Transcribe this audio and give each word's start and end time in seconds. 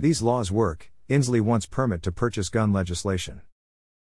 These 0.00 0.22
laws 0.22 0.50
work, 0.50 0.90
Inslee 1.10 1.42
wants 1.42 1.66
permit 1.66 2.02
to 2.04 2.10
purchase 2.10 2.48
gun 2.48 2.72
legislation. 2.72 3.42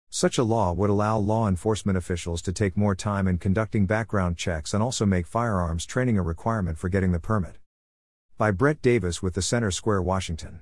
Such 0.09 0.39
a 0.39 0.43
law 0.43 0.73
would 0.73 0.89
allow 0.89 1.19
law 1.19 1.47
enforcement 1.47 1.99
officials 1.99 2.41
to 2.43 2.53
take 2.55 2.79
more 2.79 2.95
time 2.95 3.29
in 3.29 3.37
conducting 3.37 3.85
background 3.85 4.39
checks 4.39 4.73
and 4.73 4.83
also 4.83 5.05
make 5.05 5.27
firearms 5.27 5.85
training 5.85 6.17
a 6.17 6.23
requirement 6.23 6.79
for 6.79 6.89
getting 6.89 7.13
the 7.13 7.21
permit. 7.21 7.59
By 8.39 8.53
Brett 8.53 8.81
Davis 8.81 9.23
with 9.23 9.35
the 9.35 9.43
Center 9.43 9.71
Square, 9.71 10.01
Washington. 10.01 10.61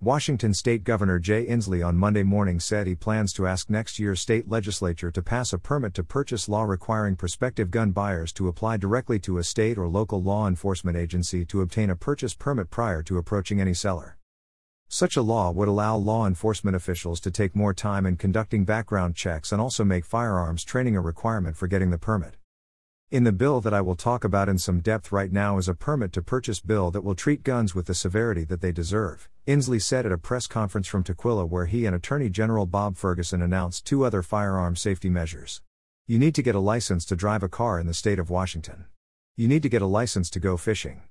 Washington 0.00 0.54
State 0.54 0.84
Governor 0.84 1.18
Jay 1.18 1.44
Inslee 1.46 1.84
on 1.84 1.96
Monday 1.96 2.22
morning 2.22 2.60
said 2.60 2.86
he 2.86 2.94
plans 2.94 3.32
to 3.32 3.48
ask 3.48 3.68
next 3.68 3.98
year's 3.98 4.20
state 4.20 4.48
legislature 4.48 5.10
to 5.10 5.20
pass 5.20 5.52
a 5.52 5.58
permit 5.58 5.94
to 5.94 6.04
purchase 6.04 6.48
law 6.48 6.62
requiring 6.62 7.16
prospective 7.16 7.72
gun 7.72 7.90
buyers 7.90 8.32
to 8.34 8.46
apply 8.46 8.76
directly 8.76 9.18
to 9.18 9.38
a 9.38 9.42
state 9.42 9.76
or 9.76 9.88
local 9.88 10.22
law 10.22 10.46
enforcement 10.46 10.96
agency 10.96 11.44
to 11.44 11.60
obtain 11.60 11.90
a 11.90 11.96
purchase 11.96 12.34
permit 12.34 12.70
prior 12.70 13.02
to 13.02 13.18
approaching 13.18 13.60
any 13.60 13.74
seller. 13.74 14.16
Such 14.94 15.16
a 15.16 15.22
law 15.22 15.50
would 15.50 15.66
allow 15.66 15.96
law 15.96 16.24
enforcement 16.24 16.76
officials 16.76 17.18
to 17.22 17.32
take 17.32 17.56
more 17.56 17.74
time 17.74 18.06
in 18.06 18.16
conducting 18.16 18.64
background 18.64 19.16
checks 19.16 19.50
and 19.50 19.60
also 19.60 19.82
make 19.82 20.04
firearms 20.04 20.62
training 20.62 20.94
a 20.94 21.00
requirement 21.00 21.56
for 21.56 21.66
getting 21.66 21.90
the 21.90 21.98
permit. 21.98 22.36
In 23.10 23.24
the 23.24 23.32
bill 23.32 23.60
that 23.62 23.74
I 23.74 23.80
will 23.80 23.96
talk 23.96 24.22
about 24.22 24.48
in 24.48 24.56
some 24.56 24.78
depth 24.78 25.10
right 25.10 25.32
now 25.32 25.58
is 25.58 25.68
a 25.68 25.74
permit 25.74 26.12
to 26.12 26.22
purchase 26.22 26.60
bill 26.60 26.92
that 26.92 27.02
will 27.02 27.16
treat 27.16 27.42
guns 27.42 27.74
with 27.74 27.86
the 27.86 27.94
severity 27.96 28.44
that 28.44 28.60
they 28.60 28.70
deserve, 28.70 29.28
Inslee 29.48 29.82
said 29.82 30.06
at 30.06 30.12
a 30.12 30.16
press 30.16 30.46
conference 30.46 30.86
from 30.86 31.02
Tukwila 31.02 31.48
where 31.48 31.66
he 31.66 31.86
and 31.86 31.96
Attorney 31.96 32.30
General 32.30 32.64
Bob 32.64 32.96
Ferguson 32.96 33.42
announced 33.42 33.84
two 33.84 34.04
other 34.04 34.22
firearm 34.22 34.76
safety 34.76 35.10
measures. 35.10 35.60
You 36.06 36.20
need 36.20 36.36
to 36.36 36.42
get 36.42 36.54
a 36.54 36.60
license 36.60 37.04
to 37.06 37.16
drive 37.16 37.42
a 37.42 37.48
car 37.48 37.80
in 37.80 37.88
the 37.88 37.94
state 37.94 38.20
of 38.20 38.30
Washington. 38.30 38.84
You 39.36 39.48
need 39.48 39.64
to 39.64 39.68
get 39.68 39.82
a 39.82 39.86
license 39.86 40.30
to 40.30 40.38
go 40.38 40.56
fishing. 40.56 41.02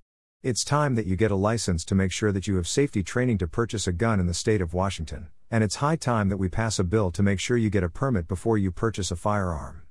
It's 0.44 0.66
time 0.66 0.96
that 0.96 1.06
you 1.06 1.16
get 1.16 1.32
a 1.32 1.38
license 1.38 1.86
to 1.86 1.96
make 1.96 2.12
sure 2.12 2.34
that 2.34 2.48
you 2.48 2.58
have 2.58 2.68
safety 2.68 3.02
training 3.02 3.38
to 3.38 3.48
purchase 3.48 3.88
a 3.88 3.94
gun 3.94 4.20
in 4.20 4.28
the 4.28 4.34
state 4.34 4.60
of 4.60 4.74
Washington, 4.74 5.30
and 5.50 5.64
it's 5.64 5.76
high 5.76 5.96
time 5.96 6.28
that 6.28 6.36
we 6.36 6.50
pass 6.50 6.78
a 6.78 6.84
bill 6.84 7.12
to 7.12 7.24
make 7.24 7.40
sure 7.40 7.56
you 7.56 7.70
get 7.70 7.82
a 7.82 7.88
permit 7.88 8.28
before 8.28 8.58
you 8.58 8.70
purchase 8.70 9.10
a 9.10 9.16
firearm. 9.16 9.84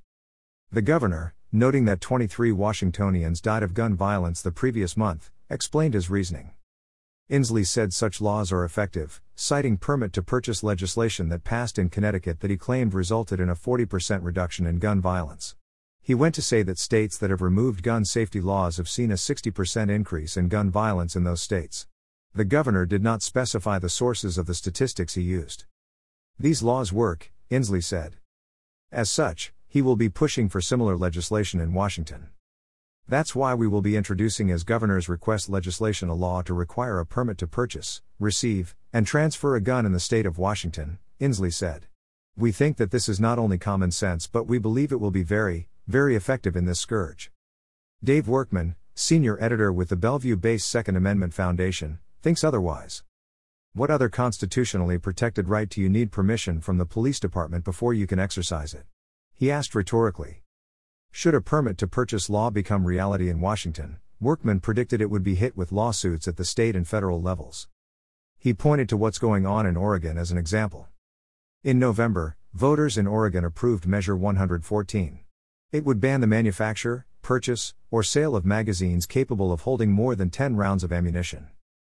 The 0.71 0.83
governor, 0.83 1.33
noting 1.51 1.85
that 1.85 2.01
23 2.01 2.51
Washingtonians 2.51 3.41
died 3.41 3.63
of 3.63 3.73
gun 3.73 3.95
violence 3.95 4.43
the 4.43 4.51
previous 4.51 4.95
month, 4.95 5.31
explained 5.49 5.95
his 5.95 6.11
reasoning. 6.11 6.51
Inslee 7.31 7.65
said 7.65 7.91
such 7.91 8.21
laws 8.21 8.51
are 8.51 8.63
effective, 8.63 9.23
citing 9.33 9.77
permit 9.77 10.13
to 10.13 10.21
purchase 10.21 10.61
legislation 10.61 11.29
that 11.29 11.43
passed 11.43 11.79
in 11.79 11.89
Connecticut 11.89 12.41
that 12.41 12.51
he 12.51 12.57
claimed 12.57 12.93
resulted 12.93 13.39
in 13.39 13.49
a 13.49 13.55
40% 13.55 14.19
reduction 14.21 14.67
in 14.67 14.77
gun 14.77 15.01
violence. 15.01 15.55
He 16.05 16.13
went 16.13 16.35
to 16.35 16.41
say 16.41 16.63
that 16.63 16.77
states 16.77 17.17
that 17.17 17.29
have 17.29 17.41
removed 17.41 17.81
gun 17.81 18.03
safety 18.03 18.41
laws 18.41 18.75
have 18.75 18.89
seen 18.89 19.09
a 19.09 19.13
60% 19.13 19.89
increase 19.89 20.35
in 20.35 20.49
gun 20.49 20.69
violence 20.69 21.15
in 21.15 21.23
those 21.23 21.41
states. 21.41 21.87
The 22.35 22.43
governor 22.43 22.85
did 22.85 23.01
not 23.01 23.21
specify 23.21 23.79
the 23.79 23.87
sources 23.87 24.37
of 24.37 24.45
the 24.45 24.53
statistics 24.53 25.13
he 25.13 25.21
used. 25.21 25.63
These 26.37 26.61
laws 26.61 26.91
work, 26.91 27.31
Inslee 27.49 27.81
said. 27.81 28.17
As 28.91 29.09
such, 29.09 29.53
he 29.65 29.81
will 29.81 29.95
be 29.95 30.09
pushing 30.09 30.49
for 30.49 30.59
similar 30.59 30.97
legislation 30.97 31.61
in 31.61 31.73
Washington. 31.73 32.31
That's 33.07 33.33
why 33.33 33.53
we 33.53 33.67
will 33.67 33.81
be 33.81 33.95
introducing 33.95 34.51
as 34.51 34.65
governor's 34.65 35.07
request 35.07 35.47
legislation 35.47 36.09
a 36.09 36.13
law 36.13 36.41
to 36.41 36.53
require 36.53 36.99
a 36.99 37.05
permit 37.05 37.37
to 37.37 37.47
purchase, 37.47 38.01
receive, 38.19 38.75
and 38.91 39.07
transfer 39.07 39.55
a 39.55 39.61
gun 39.61 39.85
in 39.85 39.93
the 39.93 40.01
state 40.01 40.25
of 40.25 40.37
Washington, 40.37 40.99
Inslee 41.21 41.53
said. 41.53 41.87
We 42.35 42.51
think 42.51 42.75
that 42.75 42.91
this 42.91 43.07
is 43.07 43.21
not 43.21 43.39
only 43.39 43.57
common 43.57 43.91
sense 43.91 44.27
but 44.27 44.47
we 44.47 44.59
believe 44.59 44.91
it 44.91 44.99
will 44.99 45.11
be 45.11 45.23
very, 45.23 45.69
very 45.87 46.15
effective 46.15 46.55
in 46.55 46.65
this 46.65 46.79
scourge. 46.79 47.31
Dave 48.03 48.27
Workman, 48.27 48.75
senior 48.95 49.37
editor 49.41 49.71
with 49.71 49.89
the 49.89 49.95
Bellevue 49.95 50.37
based 50.37 50.67
Second 50.67 50.95
Amendment 50.95 51.33
Foundation, 51.33 51.99
thinks 52.21 52.43
otherwise. 52.43 53.03
What 53.73 53.89
other 53.89 54.07
constitutionally 54.07 54.97
protected 54.97 55.49
right 55.49 55.67
do 55.67 55.81
you 55.81 55.89
need 55.89 56.11
permission 56.11 56.61
from 56.61 56.77
the 56.77 56.85
police 56.85 57.19
department 57.19 57.65
before 57.65 57.93
you 57.93 58.07
can 58.07 58.19
exercise 58.19 58.73
it? 58.73 58.85
He 59.33 59.51
asked 59.51 59.75
rhetorically. 59.75 60.43
Should 61.11 61.35
a 61.35 61.41
permit 61.41 61.77
to 61.79 61.87
purchase 61.87 62.29
law 62.29 62.49
become 62.49 62.85
reality 62.85 63.29
in 63.29 63.41
Washington, 63.41 63.97
Workman 64.21 64.61
predicted 64.61 65.01
it 65.01 65.09
would 65.09 65.23
be 65.23 65.35
hit 65.35 65.57
with 65.57 65.71
lawsuits 65.71 66.27
at 66.27 66.37
the 66.37 66.45
state 66.45 66.75
and 66.75 66.87
federal 66.87 67.21
levels. 67.21 67.67
He 68.37 68.53
pointed 68.53 68.87
to 68.89 68.97
what's 68.97 69.19
going 69.19 69.45
on 69.45 69.65
in 69.65 69.75
Oregon 69.75 70.17
as 70.17 70.31
an 70.31 70.37
example. 70.37 70.87
In 71.63 71.79
November, 71.79 72.37
voters 72.53 72.97
in 72.97 73.07
Oregon 73.07 73.43
approved 73.43 73.87
Measure 73.87 74.15
114. 74.15 75.19
It 75.73 75.85
would 75.85 75.99
ban 75.99 76.21
the 76.21 76.27
manufacture, 76.27 77.07
purchase, 77.23 77.73
or 77.89 78.03
sale 78.03 78.35
of 78.35 78.45
magazines 78.45 79.07
capable 79.07 79.51
of 79.51 79.61
holding 79.61 79.91
more 79.91 80.15
than 80.15 80.29
10 80.29 80.55
rounds 80.55 80.83
of 80.83 80.93
ammunition. 80.93 81.47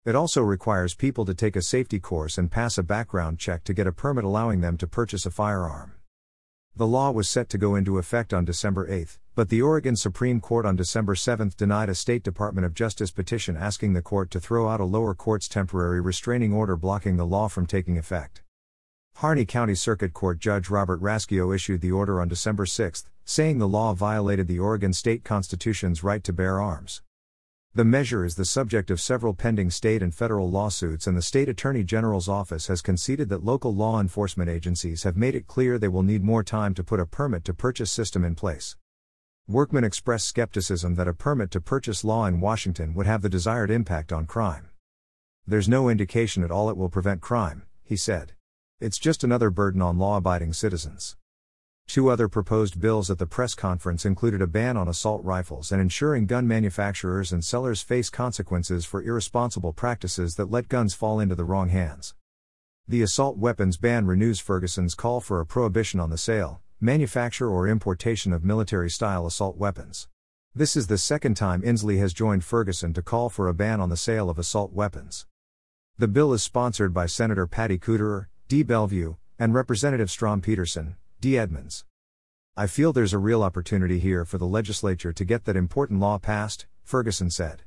It 0.07 0.15
also 0.15 0.41
requires 0.41 0.95
people 0.95 1.27
to 1.27 1.35
take 1.35 1.57
a 1.57 1.61
safety 1.61 2.01
course 2.01 2.39
and 2.39 2.51
pass 2.51 2.79
a 2.79 2.83
background 2.83 3.39
check 3.39 3.65
to 3.65 3.75
get 3.75 3.87
a 3.87 3.93
permit 3.93 4.25
allowing 4.25 4.63
them 4.63 4.79
to 4.79 4.87
purchase 4.87 5.27
a 5.27 5.31
firearm. 5.31 5.93
The 6.75 6.87
law 6.87 7.11
was 7.11 7.29
set 7.29 7.51
to 7.51 7.59
go 7.59 7.75
into 7.75 7.99
effect 7.99 8.33
on 8.33 8.47
December 8.47 8.91
8, 8.91 9.19
but 9.35 9.51
the 9.51 9.61
Oregon 9.61 9.95
Supreme 9.95 10.41
Court 10.41 10.65
on 10.65 10.75
December 10.75 11.15
7 11.15 11.53
denied 11.59 11.91
a 11.91 11.95
State 11.95 12.23
Department 12.23 12.65
of 12.65 12.73
Justice 12.73 13.11
petition 13.11 13.59
asking 13.59 13.93
the 13.93 14.01
court 14.01 14.31
to 14.31 14.41
throw 14.41 14.71
out 14.71 14.81
a 14.81 14.87
lower 14.87 15.15
court's 15.15 15.49
temporary 15.49 16.01
restraining 16.01 16.55
order 16.55 16.77
blocking 16.77 17.19
the 17.19 17.27
law 17.27 17.47
from 17.47 17.67
taking 17.67 17.99
effect. 17.99 18.41
Harney 19.21 19.47
County 19.47 19.75
Circuit 19.75 20.12
Court 20.12 20.38
Judge 20.38 20.69
Robert 20.69 21.00
Raschio 21.00 21.54
issued 21.54 21.81
the 21.81 21.91
order 21.91 22.21
on 22.21 22.28
December 22.28 22.66
6, 22.66 23.06
saying 23.25 23.56
the 23.56 23.66
law 23.66 23.94
violated 23.94 24.47
the 24.47 24.59
Oregon 24.59 24.93
state 24.93 25.25
constitution's 25.25 26.04
right 26.04 26.22
to 26.22 26.34
bear 26.34 26.60
arms. 26.60 27.00
The 27.75 27.87
measure 27.87 28.27
is 28.27 28.34
the 28.34 28.44
subject 28.44 28.91
of 28.91 29.00
several 29.00 29.32
pending 29.32 29.71
state 29.71 30.03
and 30.03 30.15
federal 30.15 30.50
lawsuits, 30.50 31.06
and 31.06 31.16
the 31.16 31.22
state 31.22 31.49
attorney 31.49 31.82
general's 31.82 32.28
office 32.28 32.66
has 32.66 32.82
conceded 32.82 33.31
that 33.31 33.43
local 33.43 33.75
law 33.75 34.03
enforcement 34.03 34.50
agencies 34.50 35.04
have 35.04 35.16
made 35.16 35.34
it 35.34 35.47
clear 35.47 35.78
they 35.78 35.88
will 35.88 36.03
need 36.03 36.22
more 36.22 36.44
time 36.44 36.75
to 36.75 36.84
put 36.84 37.00
a 37.00 37.06
permit 37.06 37.43
to 37.44 37.54
purchase 37.54 37.91
system 37.91 38.22
in 38.22 38.34
place. 38.34 38.77
Workman 39.48 39.83
expressed 39.83 40.28
skepticism 40.28 40.94
that 40.97 41.09
a 41.09 41.15
permit 41.15 41.50
to 41.53 41.60
purchase 41.62 42.04
law 42.04 42.27
in 42.27 42.43
Washington 42.43 42.93
would 42.93 43.06
have 43.06 43.22
the 43.22 43.31
desired 43.31 43.71
impact 43.71 44.12
on 44.12 44.27
crime. 44.27 44.69
There's 45.47 45.71
no 45.71 45.88
indication 45.88 46.44
at 46.44 46.50
all 46.50 46.69
it 46.69 46.77
will 46.77 46.91
prevent 46.91 47.22
crime, 47.22 47.62
he 47.83 47.97
said. 47.97 48.36
It's 48.79 48.99
just 48.99 49.25
another 49.25 49.49
burden 49.49 49.81
on 49.81 49.97
law 49.97 50.19
abiding 50.19 50.53
citizens. 50.53 51.17
Two 51.89 52.11
other 52.11 52.29
proposed 52.29 52.79
bills 52.79 53.11
at 53.11 53.17
the 53.17 53.25
press 53.25 53.55
conference 53.55 54.05
included 54.05 54.43
a 54.43 54.47
ban 54.47 54.77
on 54.77 54.87
assault 54.87 55.25
rifles 55.25 55.73
and 55.73 55.81
ensuring 55.81 56.27
gun 56.27 56.47
manufacturers 56.47 57.33
and 57.33 57.43
sellers 57.43 57.81
face 57.81 58.11
consequences 58.11 58.85
for 58.85 59.03
irresponsible 59.03 59.73
practices 59.73 60.35
that 60.35 60.51
let 60.51 60.69
guns 60.69 60.93
fall 60.93 61.21
into 61.21 61.35
the 61.35 61.45
wrong 61.45 61.71
hands. 61.71 62.15
The 62.87 63.01
assault 63.01 63.39
weapons 63.39 63.79
ban 63.79 64.05
renews 64.05 64.41
Ferguson's 64.41 64.95
call 64.95 65.23
for 65.23 65.41
a 65.41 65.47
prohibition 65.47 65.99
on 65.99 66.11
the 66.11 66.19
sale, 66.19 66.61
manufacture, 66.79 67.49
or 67.49 67.67
importation 67.67 68.31
of 68.35 68.45
military 68.45 68.91
style 68.91 69.25
assault 69.25 69.57
weapons. 69.57 70.07
This 70.55 70.77
is 70.77 70.89
the 70.89 70.99
second 70.99 71.35
time 71.39 71.63
Inslee 71.63 71.99
has 72.01 72.13
joined 72.13 72.45
Ferguson 72.45 72.93
to 72.93 73.01
call 73.01 73.31
for 73.31 73.49
a 73.49 73.55
ban 73.55 73.81
on 73.81 73.89
the 73.89 73.97
sale 73.97 74.29
of 74.29 74.39
assault 74.39 74.75
weapons. 74.75 75.25
The 75.97 76.09
bill 76.09 76.35
is 76.35 76.43
sponsored 76.43 76.93
by 76.93 77.07
Senator 77.07 77.47
Patty 77.47 77.79
Kuderer, 77.79 78.27
D. 78.49 78.62
Bellevue, 78.62 79.17
and 79.41 79.53
Representative 79.53 80.09
Strom 80.09 80.41
Peterson, 80.41 80.95
D. 81.21 81.37
Edmonds. 81.37 81.84
I 82.57 82.69
feel 82.69 82.93
there's 82.93 83.12
a 83.12 83.19
real 83.19 83.43
opportunity 83.43 83.99
here 83.99 84.25
for 84.25 84.39
the 84.39 84.47
legislature 84.47 85.12
to 85.12 85.25
get 85.25 85.47
that 85.47 85.57
important 85.57 85.99
law 85.99 86.19
passed, 86.19 86.67
Ferguson 86.84 87.29
said. 87.29 87.62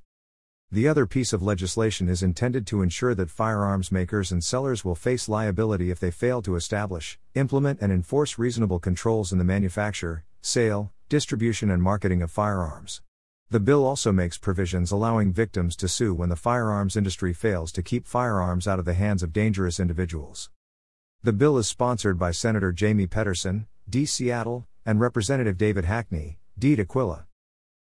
The 0.72 0.88
other 0.88 1.06
piece 1.06 1.34
of 1.34 1.44
legislation 1.44 2.08
is 2.08 2.24
intended 2.24 2.66
to 2.68 2.82
ensure 2.82 3.14
that 3.14 3.30
firearms 3.30 3.92
makers 3.92 4.32
and 4.32 4.42
sellers 4.42 4.86
will 4.86 4.96
face 4.96 5.28
liability 5.28 5.92
if 5.92 6.00
they 6.00 6.12
fail 6.12 6.42
to 6.44 6.56
establish, 6.56 7.20
implement, 7.36 7.82
and 7.82 7.92
enforce 7.92 8.40
reasonable 8.40 8.80
controls 8.80 9.34
in 9.34 9.38
the 9.38 9.44
manufacture, 9.44 10.24
sale, 10.42 10.94
distribution, 11.10 11.70
and 11.70 11.84
marketing 11.84 12.22
of 12.22 12.32
firearms. 12.32 13.02
The 13.50 13.60
bill 13.60 13.86
also 13.86 14.14
makes 14.14 14.38
provisions 14.38 14.92
allowing 14.92 15.34
victims 15.34 15.76
to 15.76 15.90
sue 15.90 16.14
when 16.14 16.30
the 16.30 16.38
firearms 16.38 16.96
industry 16.96 17.34
fails 17.34 17.74
to 17.74 17.84
keep 17.84 18.08
firearms 18.08 18.66
out 18.66 18.80
of 18.80 18.86
the 18.86 18.94
hands 18.94 19.24
of 19.24 19.34
dangerous 19.34 19.78
individuals. 19.78 20.50
The 21.22 21.34
bill 21.34 21.58
is 21.58 21.68
sponsored 21.68 22.18
by 22.18 22.32
Senator 22.32 22.72
Jamie 22.72 23.06
Pedersen, 23.06 23.68
D. 23.90 24.06
Seattle, 24.06 24.70
and 24.86 25.02
Representative 25.02 25.58
David 25.58 25.84
Hackney, 25.84 26.40
D. 26.58 26.78
Tukwila. 26.78 27.26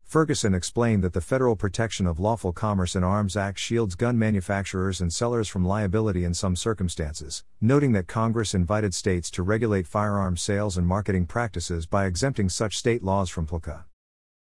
Ferguson 0.03 0.53
explained 0.53 1.05
that 1.05 1.13
the 1.13 1.21
Federal 1.21 1.55
Protection 1.55 2.05
of 2.05 2.19
Lawful 2.19 2.51
Commerce 2.51 2.97
in 2.97 3.03
Arms 3.05 3.37
Act 3.37 3.57
shields 3.57 3.95
gun 3.95 4.19
manufacturers 4.19 4.99
and 4.99 5.13
sellers 5.13 5.47
from 5.47 5.63
liability 5.63 6.25
in 6.25 6.33
some 6.33 6.57
circumstances, 6.57 7.45
noting 7.61 7.93
that 7.93 8.07
Congress 8.07 8.53
invited 8.53 8.93
states 8.93 9.31
to 9.31 9.41
regulate 9.41 9.87
firearms 9.87 10.41
sales 10.41 10.77
and 10.77 10.85
marketing 10.85 11.25
practices 11.25 11.85
by 11.85 12.05
exempting 12.05 12.49
such 12.49 12.77
state 12.77 13.05
laws 13.05 13.29
from 13.29 13.47
PLCA. 13.47 13.85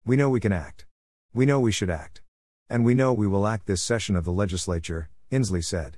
We 0.05 0.17
know 0.17 0.29
we 0.29 0.41
can 0.41 0.53
act. 0.53 0.85
We 1.33 1.47
know 1.47 1.59
we 1.59 1.73
should 1.73 1.89
act. 1.89 2.21
And 2.69 2.85
we 2.85 2.93
know 2.93 3.15
we 3.15 3.27
will 3.27 3.47
act 3.47 3.67
this 3.67 3.81
session 3.81 4.15
of 4.15 4.27
the 4.27 4.31
legislature, 4.31 5.09
Inslee 5.33 5.65
said. 5.65 5.97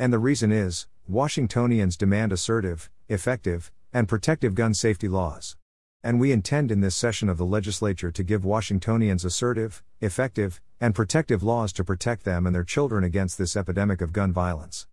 And 0.00 0.14
the 0.14 0.18
reason 0.18 0.50
is, 0.50 0.86
Washingtonians 1.06 1.94
demand 1.94 2.32
assertive, 2.32 2.88
effective, 3.10 3.70
and 3.92 4.08
protective 4.08 4.54
gun 4.54 4.72
safety 4.72 5.08
laws. 5.08 5.58
And 6.02 6.18
we 6.18 6.32
intend 6.32 6.70
in 6.70 6.80
this 6.80 6.96
session 6.96 7.28
of 7.28 7.36
the 7.36 7.44
legislature 7.44 8.10
to 8.10 8.22
give 8.22 8.42
Washingtonians 8.42 9.26
assertive, 9.26 9.82
effective, 10.00 10.58
and 10.80 10.94
protective 10.94 11.42
laws 11.42 11.70
to 11.74 11.84
protect 11.84 12.24
them 12.24 12.46
and 12.46 12.54
their 12.54 12.64
children 12.64 13.04
against 13.04 13.36
this 13.36 13.54
epidemic 13.56 14.00
of 14.00 14.14
gun 14.14 14.32
violence. 14.32 14.86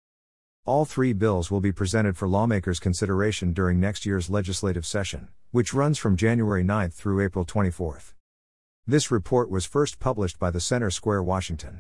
All 0.66 0.84
three 0.84 1.14
bills 1.14 1.50
will 1.50 1.62
be 1.62 1.72
presented 1.72 2.18
for 2.18 2.28
lawmakers' 2.28 2.82
consideration 2.82 3.54
during 3.54 3.80
next 3.80 4.06
year's 4.06 4.30
legislative 4.30 4.86
session, 4.86 5.30
which 5.52 5.74
runs 5.74 5.98
from 5.98 6.18
January 6.18 6.66
9 6.66 6.90
through 6.90 7.24
April 7.24 7.46
24. 7.46 8.02
This 8.86 9.10
report 9.10 9.50
was 9.50 9.66
first 9.66 10.00
published 10.00 10.38
by 10.38 10.52
the 10.52 10.60
Center 10.60 10.92
Square, 10.92 11.24
Washington. 11.24 11.80